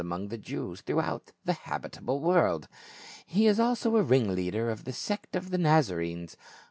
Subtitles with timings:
[0.01, 2.67] among the Jews throughout the habitable world;
[3.27, 6.35] he is also a ringleader of the sect of the Xazarenes.